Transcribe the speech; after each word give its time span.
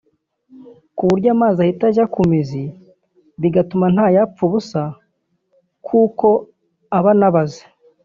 ku 0.95 1.01
buryo 1.09 1.27
amazi 1.35 1.57
ahita 1.65 1.83
ajya 1.91 2.05
ku 2.13 2.21
mizi 2.31 2.63
bigatuma 3.41 3.85
ntayapfa 3.93 4.41
ubusa 4.47 4.81
kuko 5.87 6.27
aba 6.97 7.11
anabaze 7.17 7.63